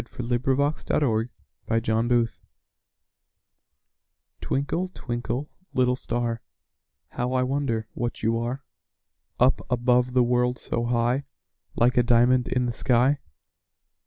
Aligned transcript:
_Twinkle, 0.03 0.35
Twinkle, 0.39 1.29
Little 1.69 2.25
Star 2.25 2.49
Twinkle, 4.41 4.87
twinkle, 4.95 5.49
little 5.75 5.95
star; 5.95 6.41
How 7.09 7.33
I 7.33 7.43
wonder 7.43 7.87
what 7.93 8.23
you 8.23 8.35
are! 8.39 8.63
Up 9.39 9.61
above 9.69 10.13
the 10.13 10.23
world 10.23 10.57
so 10.57 10.85
high, 10.85 11.25
Like 11.75 11.97
a 11.97 12.01
diamond 12.01 12.47
in 12.47 12.65
the 12.65 12.73
sky. 12.73 13.19